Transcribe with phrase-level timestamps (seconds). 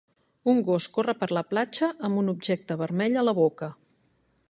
[0.53, 3.75] Un gos corre per la platja amb un objecte vermell a la boca.